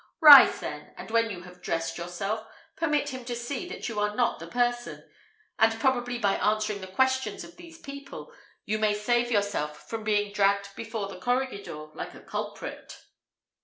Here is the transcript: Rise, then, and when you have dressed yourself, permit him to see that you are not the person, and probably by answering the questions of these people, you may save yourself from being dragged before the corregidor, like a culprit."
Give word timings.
Rise, 0.19 0.59
then, 0.61 0.95
and 0.97 1.11
when 1.11 1.29
you 1.29 1.43
have 1.43 1.61
dressed 1.61 1.99
yourself, 1.99 2.47
permit 2.75 3.09
him 3.09 3.23
to 3.25 3.35
see 3.35 3.69
that 3.69 3.87
you 3.87 3.99
are 3.99 4.15
not 4.15 4.39
the 4.39 4.47
person, 4.47 5.07
and 5.59 5.79
probably 5.79 6.17
by 6.17 6.37
answering 6.37 6.81
the 6.81 6.87
questions 6.87 7.43
of 7.43 7.55
these 7.55 7.77
people, 7.77 8.33
you 8.65 8.79
may 8.79 8.95
save 8.95 9.29
yourself 9.29 9.87
from 9.87 10.03
being 10.03 10.33
dragged 10.33 10.69
before 10.75 11.07
the 11.07 11.19
corregidor, 11.19 11.91
like 11.93 12.15
a 12.15 12.19
culprit." 12.21 12.97